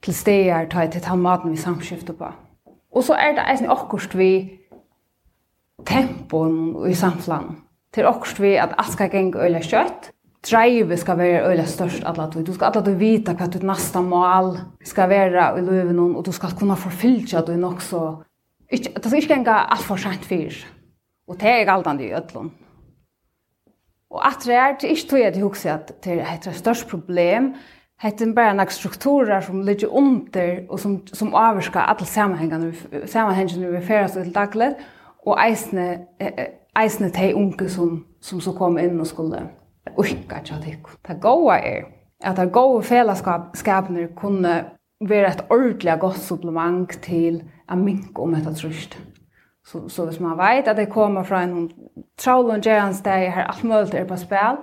til 0.02 0.14
stegar 0.14 0.66
ta 0.70 0.86
til 0.86 1.04
ta 1.04 1.14
maten 1.14 1.52
vi 1.52 1.56
samskifter 1.56 2.16
på. 2.16 2.32
Og 2.92 3.04
så 3.04 3.14
er 3.14 3.36
det 3.36 3.44
eisne 3.50 3.70
okkurst 3.70 4.16
vi 4.18 4.32
tempoen 5.86 6.74
og 6.76 6.90
i 6.90 6.94
samflan. 6.94 7.56
Til 7.94 8.08
okkurst 8.08 8.40
vi 8.40 8.56
at 8.56 8.74
alt 8.78 8.92
skal 8.92 9.10
geng 9.12 9.36
øyla 9.36 9.60
kjøtt, 9.60 10.10
drive 10.50 10.96
skal 10.96 11.18
være 11.18 11.46
øyla 11.50 11.66
størst 11.66 12.02
alla 12.06 12.26
tog. 12.30 12.46
Du 12.46 12.54
skal 12.54 12.72
alla 12.72 12.82
tog 12.82 12.98
vita 13.00 13.36
hva 13.36 13.46
ditt 13.46 13.62
nasta 13.62 14.00
mål 14.00 14.56
skal 14.84 15.08
være 15.08 15.48
i 15.58 15.64
løven 15.64 15.98
og 16.16 16.24
du 16.26 16.32
skal 16.32 16.56
kunna 16.58 16.74
forfylltja 16.74 17.44
du 17.46 17.56
nok 17.56 17.82
så 17.82 18.22
det 18.72 19.04
skal 19.04 19.18
ikke 19.18 19.34
genga 19.34 19.66
alt 19.70 19.84
for 19.84 20.00
sent 20.00 20.24
fyrir. 20.24 20.64
Og 21.32 21.38
det 21.40 21.48
er 21.48 21.64
galdande 21.64 22.04
i 22.04 22.12
ødlån. 22.12 22.50
Og 24.12 24.26
at 24.28 24.44
det 24.44 24.54
er, 24.54 24.74
det 24.80 24.90
ikke 24.92 25.08
tog 25.10 25.20
jeg 25.20 25.32
til 25.32 25.42
hukse 25.42 25.70
at 25.70 25.92
det 26.04 26.18
er 26.20 26.32
et 26.34 26.48
størst 26.54 26.88
problem, 26.88 27.54
det 28.02 28.26
er 28.26 28.34
bare 28.34 28.54
noen 28.58 28.70
strukturer 28.74 29.40
som 29.40 29.62
ligger 29.62 29.88
under 29.88 30.66
og 30.68 30.80
som, 30.80 30.98
som 31.06 31.34
avvirker 31.38 31.80
alle 31.80 32.06
sammenhengene, 32.06 32.72
sammenhengene 33.06 33.70
vi 33.72 33.86
ferdes 33.86 34.12
til 34.18 34.34
daglig, 34.34 34.72
og 35.26 35.38
eisene, 35.38 35.86
eisene 36.76 37.10
til 37.14 37.34
unge 37.38 37.68
som, 37.70 38.04
som 38.20 38.40
så 38.42 38.52
kom 38.58 38.78
inn 38.82 39.00
og 39.00 39.06
skulle 39.06 39.46
urka 39.96 40.42
til 40.44 40.58
at 40.58 40.66
Det 41.08 41.20
gode 41.22 41.56
er 41.56 41.86
at 42.20 42.36
det 42.36 42.52
gode 42.52 42.82
fellesskapene 42.82 44.08
kunne 44.16 44.64
være 45.08 45.32
et 45.32 45.44
ordentlig 45.50 45.98
godt 46.00 46.18
supplement 46.18 46.92
til 47.02 47.42
å 47.70 47.78
minke 47.78 48.22
om 48.22 48.34
etter 48.34 48.54
trusht. 48.54 48.98
Så 49.64 49.88
så 49.88 50.06
hvis 50.06 50.20
man 50.20 50.38
vet 50.38 50.68
att 50.68 50.76
det 50.76 50.86
kommer 50.86 51.22
fra 51.24 51.42
en 51.42 51.70
trollon 52.16 52.60
gerans 52.60 53.02
där 53.02 53.28
här 53.28 53.44
alt 53.44 53.62
mulig 53.62 53.94
er 53.94 54.04
på 54.04 54.16
spel 54.16 54.56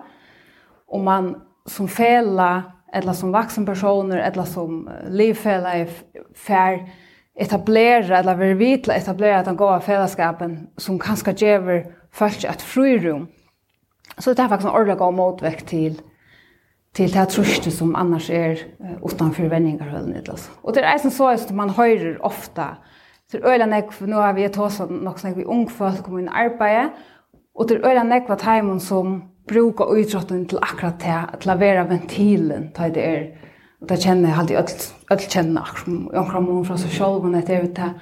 och 0.87 0.99
man 0.99 1.41
som 1.65 1.87
fälla 1.87 2.63
eller 2.93 3.13
som 3.13 3.31
vuxen 3.31 3.65
personer 3.65 4.17
eller 4.17 4.43
som 4.43 4.89
livfälla 5.07 5.77
er 5.77 5.87
fair 6.35 6.89
etablera 7.39 8.17
eller 8.17 8.35
vi 8.35 8.53
vitla 8.53 8.93
etablera 8.93 9.43
den 9.43 9.59
av 9.59 9.79
fällskapen 9.79 10.67
som 10.77 10.99
kanske 10.99 11.31
ger 11.31 11.85
folk 12.11 12.43
ett 12.43 12.61
frirum. 12.61 13.27
Så 14.17 14.33
det 14.33 14.41
är 14.41 14.47
faktiskt 14.47 14.69
en 14.69 14.75
ordentlig 14.75 14.97
god 14.97 15.13
motväkt 15.13 15.67
till 15.67 16.01
till 16.93 17.11
det 17.11 17.19
här 17.19 17.69
som 17.69 17.95
annars 17.95 18.29
är 18.29 18.59
utanför 19.05 19.43
vändningar 19.43 20.03
alltså. 20.29 20.51
Och 20.61 20.73
det 20.73 20.81
är 20.81 21.05
en 21.05 21.11
så 21.11 21.27
att 21.27 21.51
man 21.51 21.69
höjer 21.69 22.25
ofta 22.25 22.77
Så 23.29 23.37
det 23.37 23.45
øyla 23.45 23.65
nek, 23.65 23.91
for 23.93 24.09
nå 24.09 24.21
har 24.21 24.33
vi 24.33 24.47
tås 24.49 24.79
hos 24.81 24.89
nok 24.89 25.19
snakk 25.21 25.35
vi 25.37 25.45
ung 25.45 25.67
folk 25.69 26.01
kom 26.03 26.17
inn 26.17 26.31
i 26.31 26.37
arbeid, 26.45 26.95
og 27.55 27.69
det 27.69 27.77
er 27.77 27.91
øyla 27.91 28.03
nek 28.03 28.29
var 28.29 28.41
teimen 28.41 28.79
som 28.81 29.19
bruker 29.47 29.85
utrotten 29.85 30.47
til 30.49 30.57
akkurat 30.61 30.97
det, 31.03 31.41
til 31.41 31.51
å 31.53 31.57
være 31.59 31.85
ventilen, 31.89 32.71
til 32.73 32.95
det 32.95 33.05
er, 33.05 33.23
og 33.81 33.89
det 33.89 33.99
kjenner 34.01 34.29
jeg 34.29 34.57
alltid, 34.57 34.87
alt 35.11 35.27
kjenner 35.29 35.61
akkurat 35.61 35.85
som 35.85 36.09
omkring 36.23 36.47
mån 36.47 36.65
fra 36.65 36.77
seg 36.81 36.97
selv, 36.97 37.23
men 37.23 37.45
det 37.45 37.55
er 37.55 37.63
jo 37.63 37.71
det, 37.77 37.93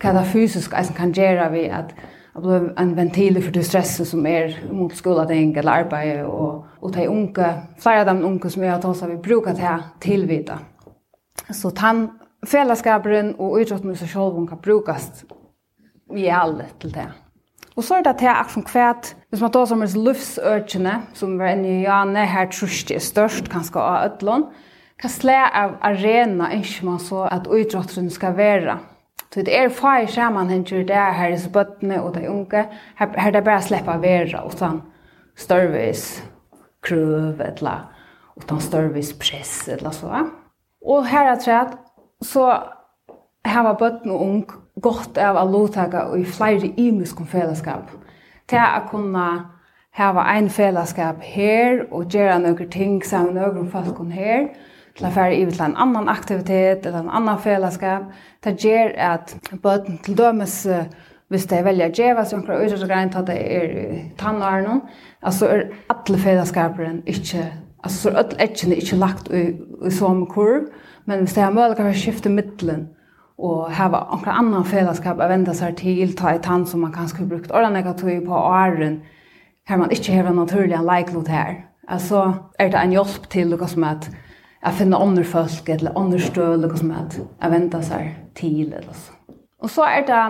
hva 0.00 0.14
det 0.16 0.28
fysisk 0.28 0.76
eisen 0.76 0.96
kan 0.96 1.12
gjøre 1.16 1.50
vi, 1.56 1.66
at 1.72 1.96
det 2.36 2.44
blir 2.44 2.70
en 2.78 2.96
ventil 2.96 3.40
for 3.42 3.56
det 3.56 3.64
stresset 3.66 4.08
som 4.12 4.26
er 4.28 4.54
mot 4.72 4.92
skoladeng 4.96 5.56
eller 5.56 5.86
arbeid, 5.86 6.24
og, 6.28 6.66
og 6.80 6.92
det 6.94 7.06
er 7.06 7.12
unge, 7.12 7.52
flere 7.80 8.04
av 8.04 8.12
de 8.12 8.24
unge 8.28 8.52
som 8.52 8.62
jeg 8.62 8.76
er 8.76 8.88
at 8.90 9.08
vi 9.08 9.22
bruker 9.24 9.56
det 9.56 9.76
tilvita. 10.04 10.60
Så 11.50 11.72
tann 11.72 12.10
fellesskaperen 12.46 13.34
og 13.38 13.60
idrotten 13.60 13.92
i 13.92 13.98
seg 13.98 14.12
selv 14.12 14.38
kan 14.48 14.62
brukes 14.62 15.10
i 16.16 16.28
alle 16.32 16.68
til 16.80 16.94
det. 16.94 17.08
Og 17.76 17.84
så 17.86 18.00
er 18.00 18.04
det 18.04 18.16
til 18.18 18.28
akkurat 18.28 18.66
kvæt, 18.66 19.14
hvis 19.30 19.40
man 19.40 19.52
tar 19.52 19.68
som 19.70 19.82
er 19.82 19.92
livsøkene, 19.94 20.94
som 21.14 21.38
var 21.38 21.54
inne 21.54 21.68
i 21.68 21.82
Jane, 21.84 22.26
her 22.26 22.50
trusje 22.50 22.96
er 22.96 23.04
størst, 23.04 23.48
kanskje 23.48 23.80
av 23.80 24.08
Øtlån, 24.10 24.48
hva 25.00 25.08
slag 25.08 25.54
av 25.56 25.76
arena 25.86 26.50
ønsker 26.52 26.84
man 26.84 26.98
så 27.00 27.22
at 27.30 27.48
idrotten 27.48 28.10
skal 28.12 28.34
være? 28.36 28.74
Så 29.30 29.44
det 29.46 29.54
er 29.54 29.70
far 29.72 30.02
i 30.02 30.10
sammenhenger 30.10 30.82
der, 30.84 31.12
her 31.14 31.32
i 31.32 31.38
spøttene 31.38 32.02
og 32.02 32.16
de 32.18 32.26
unge, 32.28 32.66
her, 32.98 33.14
her 33.16 33.30
det 33.30 33.40
er 33.40 33.46
bare 33.46 33.62
å 33.62 33.68
slippe 33.68 33.94
å 33.94 34.02
være 34.02 34.42
utan 34.50 34.82
størvis 35.38 36.04
krøv, 36.84 37.40
eller 37.40 37.86
utan 38.36 38.60
størvis 38.60 39.14
press, 39.20 39.54
eller 39.70 39.94
så. 39.94 40.26
Og 40.84 41.06
her 41.06 41.30
er 41.30 41.38
det 41.38 41.78
så 42.22 42.46
har 43.44 43.62
var 43.64 43.78
bøtten 43.80 44.10
og 44.10 44.20
ung 44.20 44.42
godt 44.82 45.18
av 45.18 45.38
å 45.40 45.46
lovtake 45.48 46.02
i 46.18 46.24
flere 46.24 46.72
imiske 46.76 47.24
fellesskap. 47.28 47.90
Til 48.48 48.60
å 48.60 48.82
kunne 48.90 49.26
ha 49.98 50.24
en 50.36 50.50
fellesskap 50.50 51.22
her 51.24 51.84
og 51.90 52.12
gjøre 52.12 52.38
noen 52.44 52.70
ting 52.70 53.00
sammen 53.04 53.34
med 53.34 53.56
noen 53.56 53.70
folk 53.72 53.98
her, 54.12 54.50
til 54.96 55.06
å 55.06 55.12
fære 55.14 55.36
i 55.38 55.44
til 55.46 55.64
en 55.64 55.76
annan 55.78 56.08
aktivitet 56.08 56.86
eller 56.86 57.04
en 57.04 57.14
annan 57.20 57.38
fellesskap. 57.38 58.10
Det 58.44 58.56
gjør 58.58 58.94
at 58.96 59.36
bøtten 59.62 60.00
til 60.04 60.18
dømes 60.18 60.66
hvis 61.30 61.46
de 61.46 61.60
velger 61.62 61.92
å 61.92 61.94
gjøre 61.94 62.24
seg 62.26 62.40
noen 62.42 62.90
de 62.90 63.10
til 63.12 63.20
at 63.20 63.28
det 63.28 63.38
er 63.38 63.74
tannaren, 64.18 64.80
altså 65.22 65.46
er 65.46 65.66
alle 65.92 66.18
fellesskaperen 66.18 67.02
ikke, 67.06 67.44
altså 67.84 68.10
er 68.10 68.24
alle 68.24 68.40
etkene 68.42 68.78
ikke 68.82 68.98
lagt 68.98 69.30
i, 69.30 69.44
i 69.86 69.92
som 69.94 70.24
kurv, 70.26 70.66
Men 71.10 71.24
hvis 71.24 71.32
det 71.34 71.42
er 71.42 71.50
mulig 71.50 71.82
å 71.82 71.92
skifte 71.98 72.30
midtelen, 72.30 72.84
og 73.40 73.72
hava 73.74 74.04
onkra 74.14 74.36
annan 74.38 74.66
fellesskap 74.68 75.18
å 75.18 75.26
venda 75.26 75.50
seg 75.58 75.74
til, 75.80 76.12
ta 76.14 76.36
et 76.36 76.44
tann 76.44 76.66
som 76.70 76.84
man 76.84 76.92
kanskje 76.94 77.24
har 77.24 77.30
brukt 77.32 77.50
ordan 77.50 77.74
negativ 77.74 78.20
på 78.28 78.36
åren, 78.36 79.00
her 79.66 79.80
man 79.80 79.90
ikke 79.90 80.14
hever 80.14 80.36
naturlig 80.36 80.76
en 80.78 80.86
leiklot 80.86 81.32
her. 81.32 81.56
Altså 81.90 82.22
er 82.62 82.70
det 82.70 82.78
en 82.78 82.94
hjelp 82.94 83.26
til 83.32 83.50
noe 83.50 83.70
som 83.72 83.88
at 83.90 84.06
jeg 84.12 84.78
finner 84.78 85.02
andre 85.02 85.26
folk, 85.26 85.68
eller 85.72 85.98
andre 85.98 86.22
støl, 86.22 86.62
noe 86.62 86.78
som 86.78 86.94
at 86.94 87.18
jeg 87.18 87.54
venda 87.56 87.82
seg 87.90 88.10
til, 88.38 88.68
eller 88.68 88.94
så. 88.94 89.16
Og 89.60 89.72
så 89.72 89.90
er 89.90 90.06
det 90.06 90.24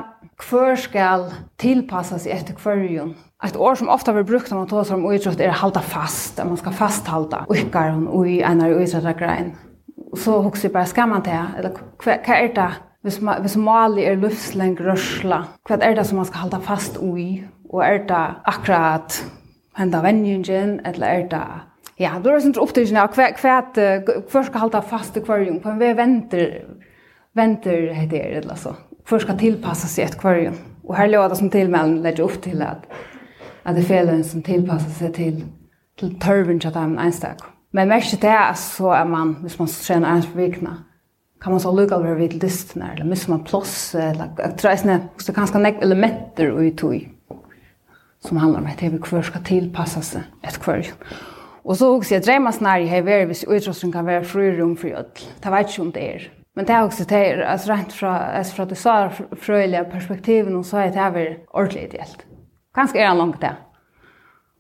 hver 0.48 0.80
skal 0.80 1.28
tilpassa 1.60 2.16
seg 2.22 2.38
etter 2.38 2.56
hverjon. 2.56 3.18
Et 3.44 3.56
år 3.56 3.76
som 3.76 3.92
ofte 3.92 4.14
blir 4.16 4.24
brukt 4.24 4.48
når 4.48 4.64
man 4.64 4.70
tar 4.70 4.88
seg 4.88 4.96
om 4.96 5.10
utrott 5.12 5.44
er 5.44 5.60
halda 5.60 5.84
fast, 5.84 6.40
at 6.40 6.48
man 6.48 6.56
skal 6.60 6.72
fasthalda 6.72 7.44
ukkaren 7.52 8.06
og 8.08 8.30
i 8.30 8.40
en 8.40 8.64
av 8.64 8.80
utrettet 8.80 9.20
grein. 9.20 9.58
Så 10.16 10.40
husker 10.42 10.68
jeg 10.68 10.72
bare, 10.72 10.86
skal 10.86 11.08
man 11.08 11.22
ta 11.22 11.46
Eller 11.58 11.70
vad 12.04 12.14
är 12.28 12.54
det? 12.54 12.70
Hvis, 13.02 13.20
man, 13.20 13.40
hvis 13.40 13.56
Mali 13.56 14.02
er 14.04 14.14
livsleng 14.14 14.74
rørsla, 14.80 15.44
hva 15.68 15.78
er 15.80 15.94
det 15.94 16.06
som 16.06 16.18
man 16.20 16.26
skal 16.28 16.40
hålla 16.40 16.58
fast 16.60 16.98
i? 17.16 17.44
Og 17.72 17.84
er 17.84 18.02
det 18.08 18.24
akkurat 18.44 19.24
henda 19.78 20.02
vänjungen 20.02 20.80
eller 20.84 21.06
er 21.06 21.28
det 21.28 21.46
Ja, 21.98 22.10
då 22.24 22.30
är 22.30 22.40
det 22.40 22.46
inte 22.46 22.60
upp 22.60 22.74
till 22.74 22.96
att 22.96 23.14
kvärt 23.14 23.36
kvärt 23.36 23.76
ska 24.46 24.58
hålla 24.58 24.82
fast 24.82 25.16
i 25.16 25.20
kvarjon 25.20 25.60
På 25.60 25.68
en 25.68 25.78
väntar 25.78 26.64
väntar 27.32 27.94
heter 27.94 28.10
det 28.10 28.36
eller 28.36 28.54
så. 28.54 28.74
Först 29.04 29.26
ska 29.26 29.36
tillpassa 29.36 29.86
sig 29.86 30.04
ett 30.04 30.20
kvarjon. 30.20 30.58
Och 30.84 30.96
här 30.96 31.08
låter 31.08 31.34
som 31.34 31.50
till 31.50 31.68
mellan 31.68 32.02
lägger 32.02 32.22
upp 32.22 32.42
till 32.42 32.62
att 32.62 32.86
att 33.62 33.76
det 33.76 33.82
felen 33.82 34.24
som 34.24 34.42
tillpassar 34.42 34.90
sig 34.90 35.12
till 35.12 35.44
till 35.98 36.20
törven 36.20 36.60
chatta 36.60 36.80
en. 36.80 37.36
Men 37.72 37.88
mest 37.88 38.20
det 38.20 38.28
är 38.28 38.54
så 38.54 38.90
är 38.90 39.04
man, 39.04 39.36
hvis 39.42 39.58
man 39.58 39.68
trener 39.68 40.08
ens 40.08 40.26
på 40.26 40.38
vikna, 40.38 40.76
kan 41.40 41.52
man 41.52 41.60
så 41.60 41.72
lukka 41.72 41.94
över 41.94 42.14
vid 42.14 42.42
listene, 42.42 42.92
eller 42.92 43.04
missar 43.04 43.30
man 43.30 43.44
plås, 43.44 43.94
eller 43.94 44.30
jag 44.38 44.58
tror 44.58 44.70
att 44.70 44.82
det 44.82 44.92
är 45.28 45.32
ganska 45.32 45.58
nek 45.58 45.82
elementer 45.82 46.62
i 46.62 46.70
tog, 46.70 47.08
som 48.20 48.36
handlar 48.36 48.60
om 48.60 48.66
at 48.66 48.82
jeg 48.82 49.02
kvar 49.02 49.22
ska 49.22 49.38
tillpassa 49.38 50.02
sig 50.02 50.22
ett 50.42 50.60
hver. 50.64 50.92
Og 51.64 51.76
så 51.76 51.94
også 51.94 52.14
jeg 52.14 52.24
dreier 52.24 52.40
meg 52.40 52.54
snarere 52.56 52.88
her 52.88 53.02
ved 53.02 53.26
hvis 53.26 53.44
utrustning 53.44 53.92
kan 53.92 54.06
være 54.06 54.24
frirum 54.24 54.76
for 54.76 54.88
jødel. 54.88 55.26
Det 55.42 55.52
vet 55.52 55.68
ikke 55.68 55.82
om 55.82 55.92
det 55.92 56.04
er. 56.14 56.28
Men 56.56 56.66
det 56.66 56.74
er 56.74 56.82
også 56.82 57.04
det 57.04 57.18
er, 57.18 57.42
altså 57.44 57.72
rent 57.72 57.92
fra, 57.92 58.32
altså 58.36 58.54
fra 58.56 58.64
det 58.64 58.78
sa 58.78 59.08
frøylige 59.36 59.84
perspektiven, 59.92 60.56
og 60.56 60.64
så 60.64 60.78
er 60.78 60.90
det 60.90 60.94
her 60.94 61.34
ordentlig 61.54 61.84
ideelt. 61.84 62.26
Kanskje 62.74 62.98
er 62.98 63.08
han 63.08 63.18
langt 63.18 63.40
det. 63.40 63.52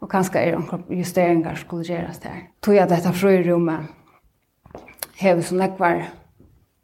Og 0.00 0.08
kanskje 0.08 0.40
er 0.40 0.56
det 0.56 0.98
justeringer 0.98 1.54
skulle 1.54 1.84
gjøres 1.84 2.18
der. 2.18 2.46
Tog 2.62 2.74
jeg 2.74 2.88
dette 2.88 3.12
frøyrummet 3.12 3.88
hever 5.20 5.42
som 5.44 5.60
nekvar 5.60 6.06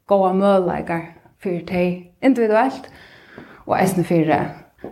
gode 0.07 0.33
møleger 0.37 1.01
for 1.41 1.65
deg 1.69 2.11
individuelt, 2.21 2.91
og 3.65 3.77
jeg 3.77 3.87
eisne 3.87 4.05
for 4.07 4.29
det 4.29 4.43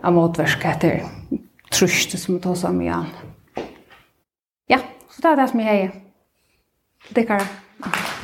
av 0.02 0.12
motversk 0.16 0.66
etter 0.66 1.06
trusk 1.70 2.18
som 2.18 2.34
vi 2.34 2.42
tar 2.42 2.58
sammen 2.58 2.86
igjen. 2.88 3.08
Ja, 4.70 4.82
så 5.10 5.22
det 5.22 5.32
er 5.32 5.40
det 5.42 5.48
som 5.54 5.64
jeg 5.64 5.72
heier. 5.72 5.96
Dikkar. 7.14 7.48
Dikkar. 7.78 8.15